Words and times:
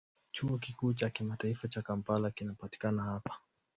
Chuo 0.31 0.57
Kikuu 0.57 0.93
cha 0.93 1.09
Kimataifa 1.09 1.67
cha 1.67 1.81
Kampala 1.81 2.31
kinapatikana 2.31 3.03
hapa. 3.03 3.39